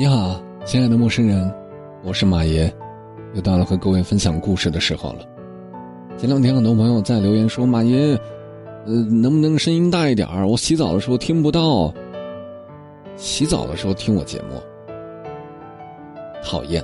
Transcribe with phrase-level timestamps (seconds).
[0.00, 1.54] 你好，亲爱的陌生人，
[2.02, 2.72] 我是马爷，
[3.34, 5.18] 又到了和各位分享故事的时候了。
[6.16, 8.18] 前两天很多朋友在留言说：“马爷，
[8.86, 11.92] 呃，能不能声音大一点儿我洗澡的时候听不到。
[13.14, 14.58] 洗澡的时候听我节目，
[16.42, 16.82] 讨厌。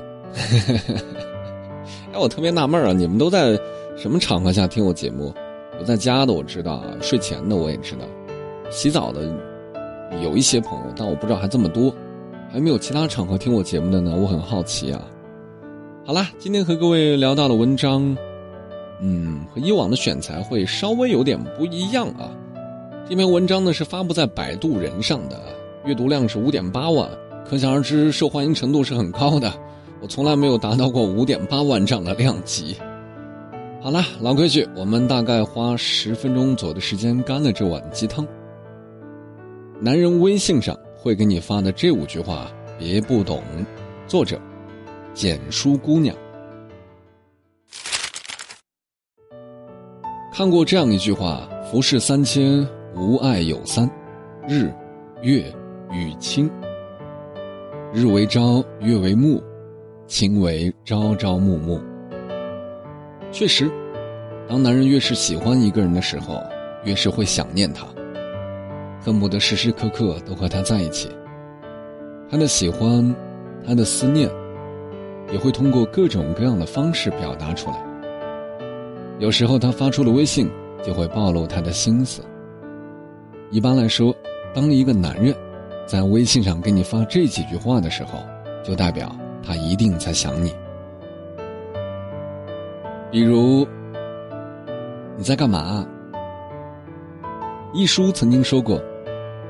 [2.13, 3.59] 哎，我特别纳闷啊，你们都在
[3.97, 5.33] 什么场合下听我节目？
[5.81, 8.05] 我在家的我知道，睡前的我也知道，
[8.71, 9.23] 洗澡的
[10.23, 11.91] 有一些朋友，但我不知道还这么多。”
[12.53, 15.03] 还没有其他场合听我节目的呢，我很好奇啊。
[16.05, 18.17] 好啦，今天和各位聊到的文章，
[19.03, 22.31] 嗯，和以往的选材会稍微有点不一样啊。
[23.09, 25.39] 这篇文章呢是发布在摆渡人上的，
[25.85, 27.11] 阅读量是五点八万，
[27.45, 29.53] 可想而知受欢迎程度是很高的。
[30.01, 32.77] 我从来没有达到过五点八万这样的量级。
[33.83, 38.27] 好啦，老规矩，我们大概花十分钟左右的时间干了这碗鸡汤。
[39.81, 40.77] 男人微信上。
[40.97, 43.43] 会给你发的这五句话，别不懂。
[44.07, 44.41] 作者：
[45.15, 46.17] 简书姑娘。
[50.33, 53.91] 看过这样一句话：“浮世三千，无爱有三，
[54.47, 54.71] 日、
[55.23, 55.53] 月、
[55.91, 56.51] 与卿。
[57.93, 59.43] 日为朝，月为暮，
[60.07, 61.81] 卿为朝朝暮暮。”
[63.33, 63.71] 确实，
[64.49, 66.43] 当男人越是喜欢一个人的时候，
[66.85, 67.87] 越是会想念他。
[69.07, 71.09] 恨不得时时刻刻都和他在一起。
[72.29, 73.15] 他的喜欢，
[73.65, 74.29] 他的思念，
[75.31, 77.77] 也会通过各种各样的方式表达出来。
[79.21, 80.51] 有时候他发出了微信，
[80.83, 82.21] 就会暴露他的心思。
[83.53, 84.13] 一般来说，
[84.53, 85.33] 当一个男人
[85.87, 88.19] 在微信上给你发这几句话的时候，
[88.65, 90.53] 就代表他一定在想你。
[93.13, 93.65] 比如，
[95.17, 95.87] 你在干嘛？
[97.73, 98.83] 一书曾经说过。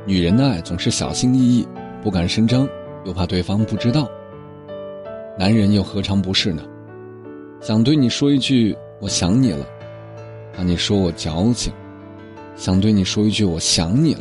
[0.07, 1.67] 女人的爱总是小心翼翼，
[2.01, 2.69] 不敢声张，
[3.05, 4.09] 又怕对方不知道。
[5.37, 6.63] 男人又何尝不是呢？
[7.61, 9.67] 想对你说一句“我想你了”，
[10.55, 11.73] 怕你说我矫情；
[12.55, 14.21] 想对你说一句“我想你了”，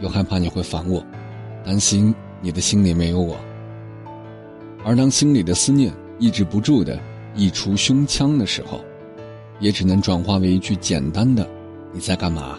[0.00, 1.04] 又害怕你会烦我，
[1.62, 3.36] 担心你的心里没有我。
[4.82, 6.98] 而当心里的思念抑制不住的
[7.34, 8.80] 溢出胸腔的时候，
[9.58, 11.46] 也只能转化为一句简单的
[11.92, 12.58] “你在干嘛”。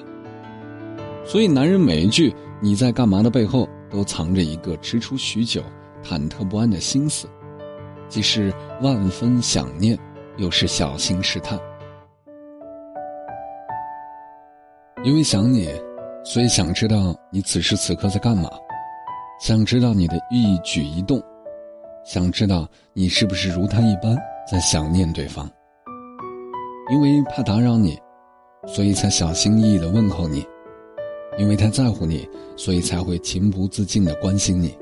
[1.24, 5.64] 所以，男人每一句“你在干嘛”的背后，都藏着一个踟蹰许久、
[6.04, 7.28] 忐忑不安的心思，
[8.10, 8.52] 既是
[8.82, 9.98] 万分想念，
[10.38, 11.60] 又是小心试探。
[15.04, 15.70] 因为想你，
[16.24, 18.50] 所以想知道你此时此刻在干嘛，
[19.40, 21.22] 想知道你的一举一动，
[22.04, 24.18] 想知道你是不是如他一般
[24.52, 25.50] 在想念对方。
[26.92, 27.98] 因为怕打扰你，
[28.68, 30.46] 所以才小心翼翼的问候你。
[31.38, 34.76] 因为他在乎你，所以才会情不自禁的关心你。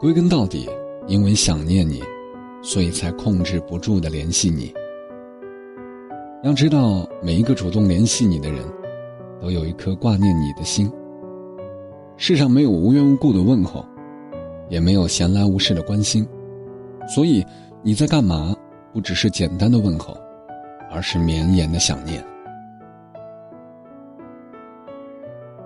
[0.00, 0.68] 归根到底，
[1.06, 2.02] 因为想念你，
[2.62, 4.72] 所以才控制不住的联系你。
[6.42, 8.64] 要知道，每一个主动联系你的人，
[9.42, 10.90] 都有一颗挂念你的心。
[12.16, 13.84] 世上没有无缘无故的问候，
[14.68, 16.26] 也没有闲来无事的关心，
[17.14, 17.44] 所以
[17.82, 18.56] 你在干嘛？
[18.92, 20.16] 不只是简单的问候，
[20.90, 22.24] 而是绵延的想念。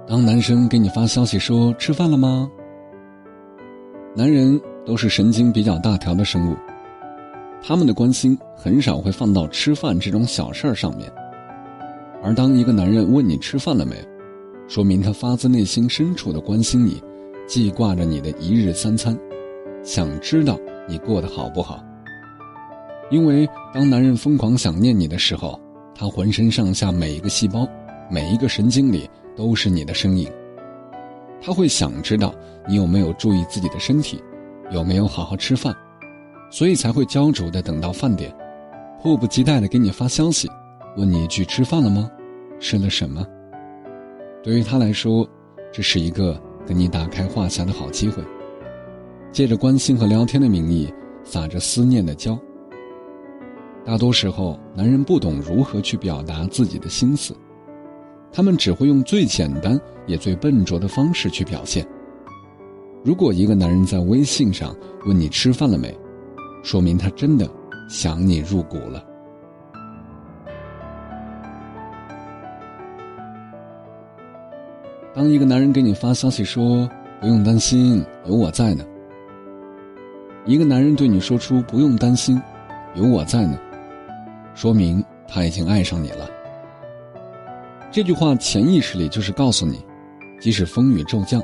[0.07, 2.51] 当男生给你发消息说吃饭了吗？
[4.15, 6.55] 男人都是神经比较大条的生物，
[7.63, 11.11] 他们的关心很少会放到吃饭这种小事儿上面。
[12.23, 13.97] 而当一个男人问你吃饭了没，
[14.69, 17.03] 说明他发自内心深处的关心你，
[17.47, 19.19] 记挂着你的一日三餐，
[19.83, 21.83] 想知道你过得好不好。
[23.11, 25.59] 因为当男人疯狂想念你的时候，
[25.95, 27.67] 他浑身上下每一个细胞，
[28.11, 29.09] 每一个神经里。
[29.37, 30.31] 都是你的身影，
[31.41, 32.35] 他会想知道
[32.69, 34.23] 你有没有注意自己的身体，
[34.71, 35.75] 有没有好好吃饭，
[36.51, 38.35] 所以才会焦灼的等到饭点，
[39.03, 40.49] 迫不及待的给你发消息，
[40.97, 42.11] 问你一句吃饭了吗？
[42.61, 43.27] 吃了什么？
[44.43, 45.29] 对于他来说，
[45.73, 48.23] 这是一个跟你打开话匣的好机会，
[49.33, 50.93] 借着关心和聊天的名义，
[51.25, 52.39] 撒着思念的娇。
[53.85, 57.35] 大多时候，男人不懂如何去表达自己的心思。
[58.37, 61.87] 他们只会用最简单也最笨拙的方式去表现。
[63.05, 64.75] 如果一个男人在微信上
[65.07, 65.97] 问你吃饭了没，
[66.65, 67.49] 说明他真的
[67.89, 69.05] 想你入骨了。
[75.15, 76.91] 当一个男人给你发消息说
[77.21, 78.85] 不用担心，有我在呢，
[80.45, 82.43] 一个男人对你说出不用担心，
[82.97, 83.57] 有我在呢，
[84.57, 86.29] 说明他已经爱上你了。
[87.95, 89.79] 这句话潜意识里就是告诉你，
[90.41, 91.41] 即使风雨骤降，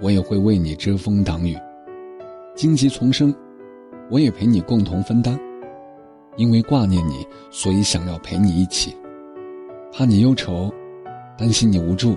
[0.00, 1.58] 我也会为你遮风挡雨，
[2.54, 3.34] 荆棘丛生，
[4.08, 5.36] 我也陪你共同分担。
[6.36, 8.96] 因为挂念你，所以想要陪你一起。
[9.92, 10.72] 怕你忧愁，
[11.36, 12.16] 担心你无助，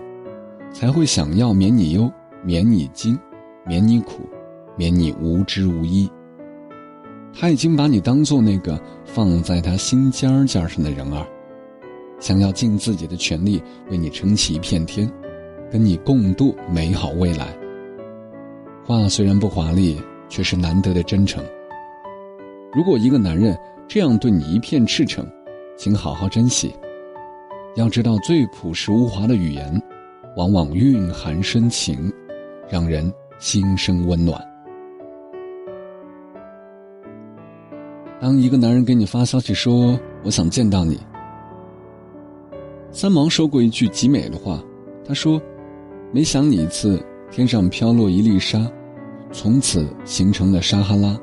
[0.71, 2.07] 才会想要免你忧、
[2.43, 3.17] 免你惊、
[3.65, 4.29] 免你苦、
[4.77, 6.07] 免你无知无依。
[7.33, 11.25] 他已经把你当做那个放在他心尖尖上的人儿，
[12.25, 13.61] 想要尽自己的全力
[13.91, 15.07] 为你撑起一片天，
[15.71, 17.55] 跟你共度美好未来。
[18.83, 21.45] 话虽然不华丽，却是难得的真诚。
[22.73, 23.55] 如果一个男人
[23.87, 25.23] 这样对你一片赤诚，
[25.77, 26.73] 请好好珍惜。
[27.75, 29.79] 要知道，最朴实无华的语言，
[30.35, 32.11] 往往蕴含深情，
[32.67, 34.43] 让人心生温暖。
[38.19, 39.95] 当一个男人给你发消息说
[40.25, 40.99] “我想见到你”，
[42.95, 44.63] 三毛说过一句极美的话，
[45.05, 45.41] 他说
[46.13, 46.97] ：“每想你一次，
[47.29, 48.71] 天上飘落一粒沙，
[49.33, 51.19] 从此形成了撒哈拉。”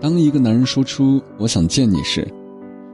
[0.00, 2.24] 当一个男人说出“我想见你”时，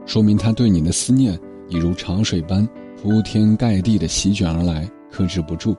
[0.03, 1.39] 说明他对你的思念。
[1.69, 2.67] 已如潮水般
[3.01, 5.73] 铺天盖地的席卷而来，克制不住。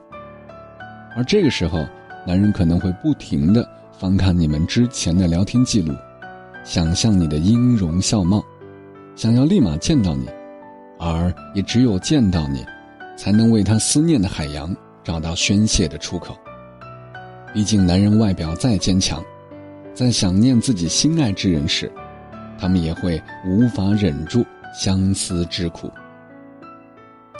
[1.15, 1.85] 而这个时候，
[2.25, 3.67] 男人可能会不停的
[3.99, 5.93] 翻看你们之前的聊天记录，
[6.63, 8.41] 想象你的音容笑貌，
[9.15, 10.25] 想要立马见到你，
[10.97, 12.65] 而也只有见到你，
[13.17, 16.37] 才能为他思念的海洋找到宣泄的出口。
[17.53, 19.23] 毕竟，男人外表再坚强，
[19.93, 21.91] 在想念自己心爱之人时，
[22.57, 24.45] 他们也会无法忍住。
[24.75, 25.87] 相思之苦，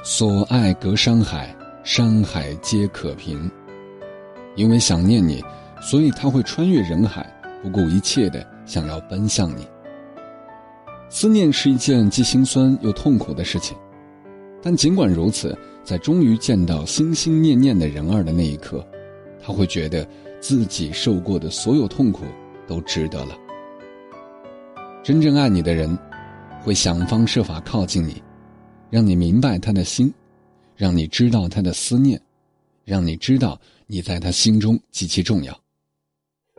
[0.04, 1.50] 所爱隔山海，
[1.84, 3.50] 山海皆可平。
[4.56, 5.44] 因为想念你，
[5.82, 7.26] 所以他会穿越人海，
[7.64, 9.68] 不顾一切的想要奔向你。
[11.14, 13.78] 思念是一件既心酸又痛苦的事情，
[14.64, 18.84] 但尽管如此，在终于见到心心念念的人儿的那一刻，
[19.40, 20.04] 他会觉得
[20.42, 22.24] 自己受过的所有痛苦
[22.66, 23.38] 都值得了。
[25.04, 25.96] 真正爱你的人。
[26.64, 28.24] 会想方设法靠近你，
[28.90, 30.12] 让你明白他的心，
[30.78, 32.18] 让你知道他的思念，
[32.86, 35.54] 让你知道你在他心中极其重要，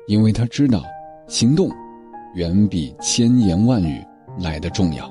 [0.06, 0.84] 因为他知道，
[1.26, 1.70] 行动
[2.34, 4.04] 远比千言万语
[4.38, 5.10] 来的重要。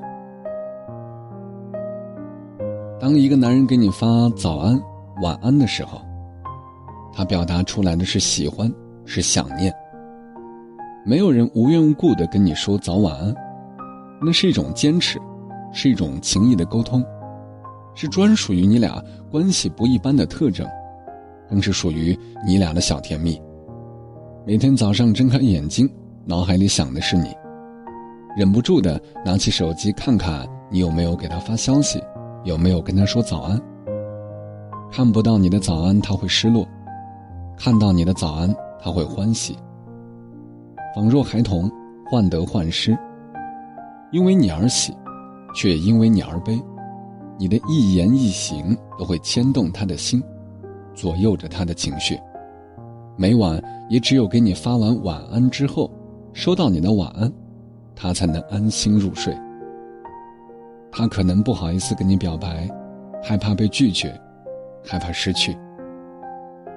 [2.99, 4.81] 当一个男人给你发早安、
[5.21, 6.01] 晚安的时候，
[7.13, 8.71] 他表达出来的是喜欢，
[9.05, 9.73] 是想念。
[11.05, 13.35] 没有人无缘无故的跟你说早晚安。
[14.21, 15.19] 那是一种坚持，
[15.73, 17.03] 是一种情谊的沟通，
[17.93, 20.65] 是专属于你俩关系不一般的特征，
[21.49, 22.17] 更是属于
[22.47, 23.37] 你俩的小甜蜜。
[24.47, 25.89] 每天早上睁开眼睛，
[26.23, 27.35] 脑海里想的是你，
[28.35, 32.01] 忍不住的拿起手机看看你有没有给他发消息，
[32.44, 33.62] 有没有跟他说早安。
[34.91, 36.63] 看不到你的早安，他会失落；
[37.57, 39.56] 看到你的早安，他会欢喜。
[40.95, 41.69] 仿若孩童，
[42.09, 42.97] 患得患失。
[44.12, 44.94] 因为你而喜，
[45.56, 46.59] 却因为你而悲，
[47.38, 50.21] 你的一言一行都会牵动他的心，
[50.94, 52.19] 左右着他的情绪。
[53.15, 55.89] 每晚也只有给你发完晚安之后，
[56.33, 57.31] 收到你的晚安，
[57.95, 59.35] 他才能安心入睡。
[60.91, 62.69] 他可能不好意思跟你表白，
[63.23, 64.19] 害怕被拒绝，
[64.85, 65.57] 害怕失去，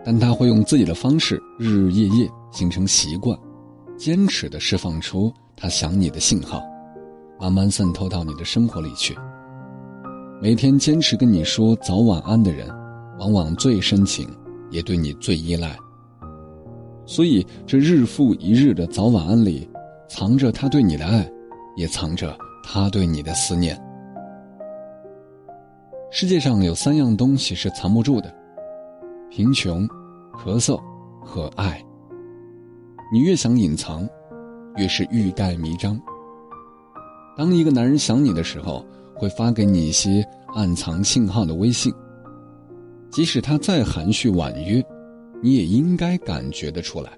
[0.04, 3.38] 但他会用自己的方式，日日夜夜形成习惯，
[3.96, 6.62] 坚持的释放出他想你的信号。
[7.38, 9.14] 慢慢渗透到你的生活里去。
[10.40, 12.66] 每天坚持跟你说早晚安的人，
[13.18, 14.26] 往往最深情，
[14.70, 15.76] 也对你最依赖。
[17.04, 19.68] 所以这日复一日的早晚安里，
[20.08, 21.28] 藏着他对你的爱，
[21.76, 23.80] 也藏着他对你的思念。
[26.10, 28.32] 世界上有三样东西是藏不住的：
[29.30, 29.86] 贫穷、
[30.32, 30.80] 咳嗽
[31.20, 31.84] 和爱。
[33.12, 34.08] 你越想隐藏，
[34.76, 36.00] 越是欲盖弥彰。
[37.36, 38.84] 当一个男人想你的时候，
[39.14, 41.92] 会发给你一些暗藏信号的微信。
[43.10, 44.82] 即使他再含蓄婉约，
[45.42, 47.10] 你也应该感觉得出来。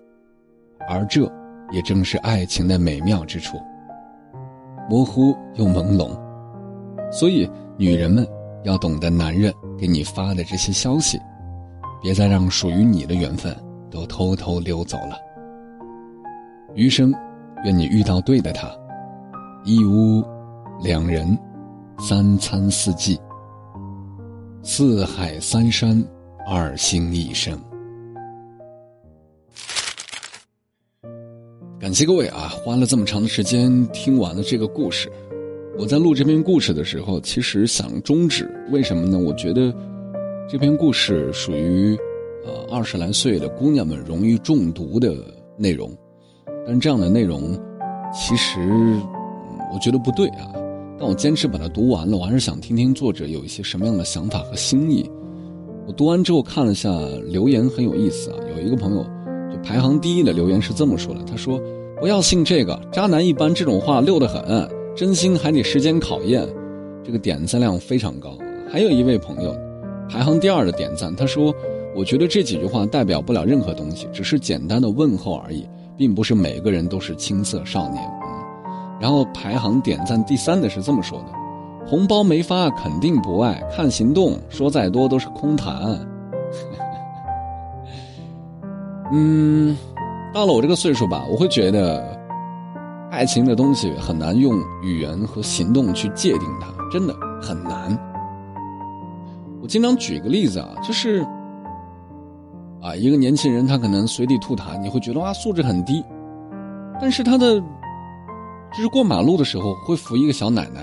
[0.88, 1.30] 而这
[1.70, 3.58] 也正是爱情的美妙之处，
[4.88, 6.10] 模糊又朦胧。
[7.10, 8.26] 所以，女人们
[8.64, 11.18] 要懂得男人给你发的这些消息，
[12.02, 13.54] 别再让属于你的缘分
[13.90, 15.16] 都偷偷溜走了。
[16.74, 17.12] 余生，
[17.64, 18.68] 愿你遇到对的他。
[19.64, 20.22] 一屋
[20.82, 21.36] 两人，
[21.98, 23.18] 三餐四季，
[24.62, 26.02] 四海三山，
[26.46, 27.58] 二心一生。
[31.88, 35.10] 感谢各位啊，花了这么长的时间听完了这个故事。
[35.78, 39.18] 我在录这篇故事的时候，其实想终止，为什么呢？
[39.18, 39.74] 我觉得
[40.46, 41.96] 这篇故事属于
[42.44, 45.16] 呃二十来岁的姑娘们容易中毒的
[45.56, 45.90] 内容，
[46.66, 47.58] 但这样的内容
[48.12, 48.60] 其实
[49.72, 50.52] 我觉得不对啊。
[50.98, 55.10] 但我坚持把它读完了，我还是想听听作者有一些什么样的想法和心意。
[55.86, 56.90] 我读完之后看了下
[57.24, 58.36] 留言，很有意思啊。
[58.54, 59.02] 有一个朋友
[59.50, 61.58] 就排行第一的留言是这么说的：“他说
[62.00, 66.46] 不要信这个，渣男一般这种话溜得很，真心还得时间考验。”
[67.04, 68.36] 这个点赞量非常高。
[68.70, 69.56] 还有一位朋友
[70.08, 71.54] 排行第二的点赞，他说
[71.96, 78.02] ：“我觉得这几句话代表不了任何东西，只是简单的问候而已，并不是每个人都是青涩少年。”
[79.00, 81.26] 然后排行点赞第三的是这么说的
[81.88, 85.74] ：“红包没发肯定不爱，看行动，说再多都是空谈。
[89.10, 89.74] ”嗯，
[90.32, 92.18] 到了我这个岁数吧，我会觉得，
[93.10, 97.98] 爱情的东西很难用语言和行动去界定它，真的很难。
[99.60, 101.26] 我经常举一个例子啊，就是，
[102.80, 106.04] 啊，一个年轻人他可能随地吐痰，你会觉得哇素质很低，
[107.00, 107.62] 但是他的。
[108.70, 110.82] 就是过马路的时候会扶一个小奶奶，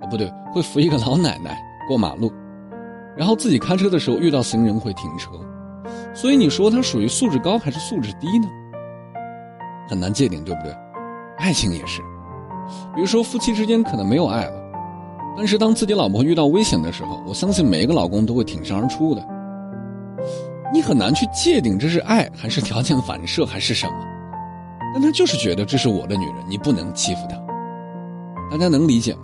[0.00, 1.56] 啊不对，会扶一个老奶奶
[1.86, 2.28] 过马路，
[3.16, 5.30] 然后自己开车的时候遇到行人会停车，
[6.12, 8.48] 所以你说他属于素质高还是素质低呢？
[9.90, 10.72] 很难界定，对不对？
[11.38, 12.00] 爱情也是，
[12.94, 14.52] 比如说夫妻之间可能没有爱了，
[15.36, 19.26] 但是当自己老婆遇到危险的时候，我相信每一个老公都会挺身而出的。
[20.72, 23.92] 你很难去界定这是爱还是条件反射还是什么。
[24.94, 27.36] 但他就是觉得这是我的女人，你不能欺负她。
[28.48, 29.22] 大家能理解吗？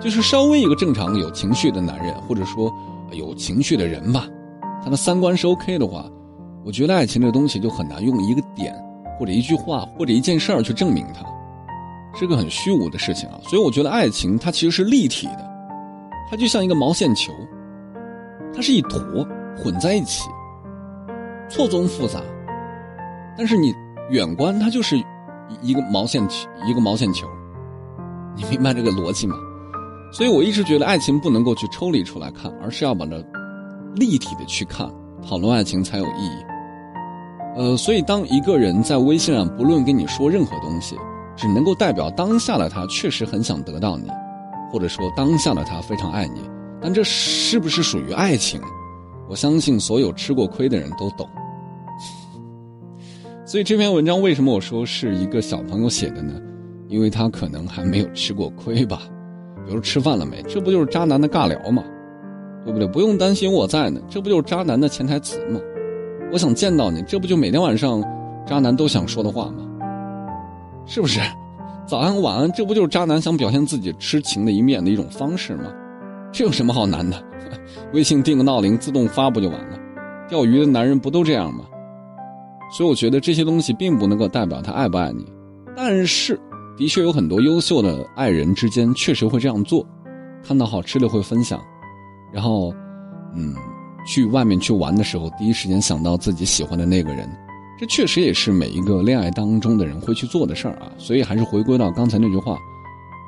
[0.00, 2.72] 就是稍微一个正常有情绪的男人，或者说
[3.10, 4.28] 有情绪的人吧，
[4.84, 6.04] 他的三观是 OK 的话，
[6.64, 8.72] 我觉得爱情这东西就很难用一个点
[9.20, 11.24] 或者一句话或者一件事儿去证明它，
[12.18, 13.38] 是个很虚无的事情啊。
[13.42, 15.48] 所以我觉得爱情它其实是立体的，
[16.30, 17.30] 它就像一个毛线球，
[18.54, 18.98] 它是一坨
[19.56, 20.28] 混在一起，
[21.48, 22.20] 错综复杂，
[23.36, 23.72] 但是你。
[24.10, 24.98] 远观它就是
[25.62, 26.20] 一个毛线，
[26.66, 27.28] 一个毛线球，
[28.34, 29.36] 你明白这个逻辑吗？
[30.12, 33.12] 所以我一直觉得爱情不能够去抽离出来看，而是要把它
[33.94, 34.90] 立体的去看，
[35.22, 36.44] 讨论爱情才有意义。
[37.56, 40.96] 呃，所以当一个人在微信上不论跟你说任何东西，
[41.36, 44.08] 只能够代表当下的他确实很想得到你，
[44.72, 46.40] 或者说当下的他非常爱你，
[46.80, 48.60] 但这是不是属于爱情？
[49.28, 51.28] 我相信所有吃过亏的人都懂。
[53.44, 56.40] 所以这篇文章为什么我说是一个小朋友写的呢？
[56.88, 59.02] 因为他可能还没有吃过亏吧，
[59.66, 60.42] 比如吃饭了没？
[60.42, 61.84] 这不就是渣男的尬聊吗？
[62.64, 62.86] 对不对？
[62.88, 65.60] 不用担心我在呢，这不就是渣男的潜台词吗？
[66.32, 68.02] 我想见到你，这不就每天晚上
[68.46, 69.66] 渣男都想说的话吗？
[70.86, 71.20] 是不是？
[71.86, 75.64] 早安晚安，这不就是渣男想表现自己痴情的一面的一种方式吗？
[76.32, 77.16] 这有什么好难的？
[77.92, 79.78] 微信定个闹铃，自动发不就完了？
[80.28, 81.64] 钓鱼的男人不都这样吗？
[82.72, 85.26] 所以我觉得这些东西并不能够代表他爱不爱你，
[85.76, 86.38] 但是，
[86.76, 89.84] 的确有很多优秀的爱人之间确实会这样做，
[90.44, 91.60] 看到好吃的会分享，
[92.32, 92.72] 然后，
[93.34, 93.52] 嗯，
[94.06, 97.28] 去外面去玩的时候，第一时间想到自己喜欢的那个人，
[97.78, 100.90] 这确实也是每一个恋爱当中的人会去做的事儿啊。
[100.98, 102.58] 所以还是回归到刚才那句话，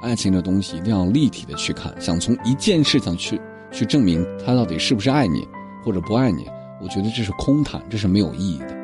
[0.02, 5.46] 爱情的东西一定要立体的去看，想从一件事情去去证明他到底是不是爱你
[5.84, 6.46] 或者不爱你，
[6.82, 8.76] 我觉得这是空谈，这是没有意义的。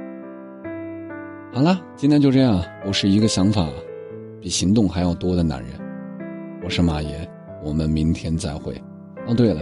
[1.53, 2.63] 好了，今天就这样。
[2.87, 3.67] 我是一个想法
[4.41, 5.73] 比行动还要多的男人，
[6.63, 7.29] 我是马爷，
[7.65, 8.81] 我们明天再会。
[9.27, 9.61] 哦，对了，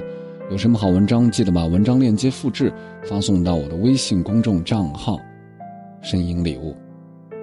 [0.48, 2.72] 有什么好文章，记得把文章链接复制
[3.02, 5.18] 发送到我的微信公众账号
[6.00, 6.72] “声音礼物”，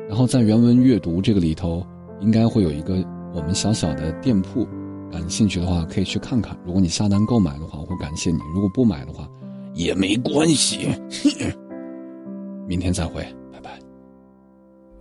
[0.07, 1.85] 然后在原文阅读这个里头，
[2.21, 2.95] 应该会有一个
[3.33, 4.65] 我们小小的店铺，
[5.11, 6.57] 感兴趣的话可以去看看。
[6.65, 9.27] 如果你下单购买的话，我会感谢你；如果不买的话，
[9.73, 10.87] 也没关系。
[12.65, 13.21] 明天再会。
[13.51, 13.77] 拜拜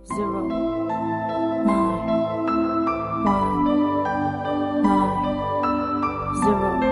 [0.07, 0.89] zero nine
[3.23, 3.63] one
[4.83, 5.23] nine
[6.43, 6.82] zero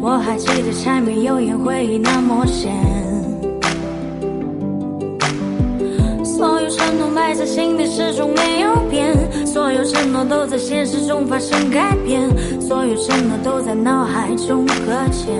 [0.00, 2.72] 我还记得柴米油盐回忆那么咸。
[6.24, 9.16] 所有承诺埋在心底始终没有变，
[9.46, 12.28] 所有承诺都在现实中发生改变，
[12.60, 14.72] 所有承诺都在脑海中搁
[15.12, 15.32] 浅。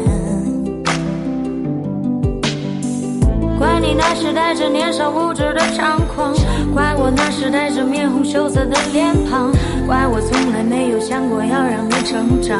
[3.59, 6.33] 怪你那时带着年少无知的猖狂，
[6.73, 9.51] 怪我那时带着面红羞涩的脸庞，
[9.87, 12.59] 怪我从来没有想过要让你成长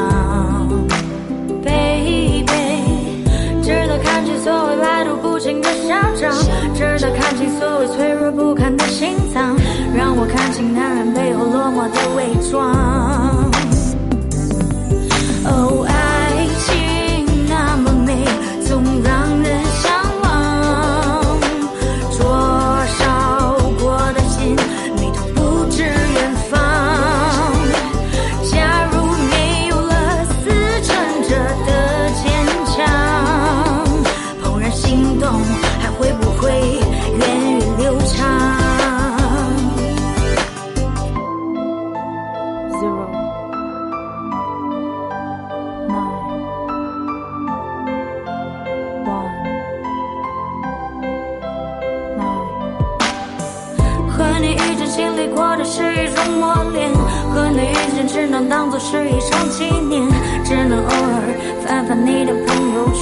[1.63, 3.23] ，baby。
[3.63, 6.31] 值得看清所谓百毒不侵的嚣张，
[6.73, 9.55] 值得看清所谓脆弱不堪的心脏，
[9.95, 13.52] 让我看清男人背后落寞的伪装。
[56.43, 56.91] 磨练，
[57.33, 60.05] 和你遇见只能当做是一场纪念，
[60.43, 61.23] 只能偶尔
[61.65, 63.01] 翻翻你的朋友圈。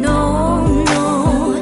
[0.00, 1.54] No No，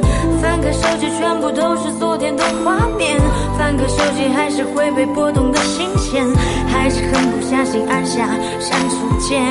[0.42, 3.18] 翻开手机全部都是昨天的画面，
[3.56, 6.26] 翻开手机还是会被拨动的新鲜，
[6.68, 8.28] 还是狠不下心按下
[8.60, 9.42] 删除键。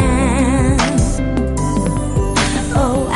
[2.75, 3.07] 哦，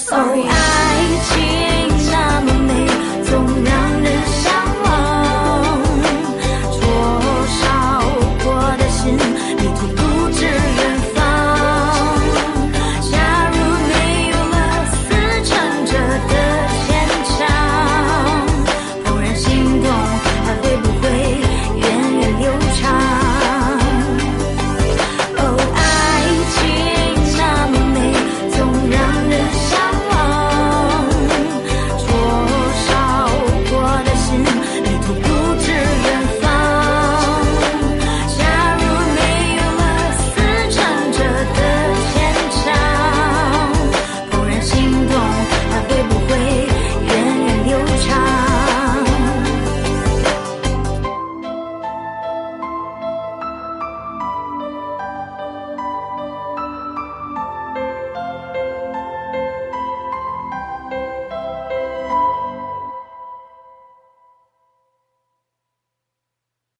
[0.00, 0.42] sorry.
[0.42, 1.69] Oh, I cheated.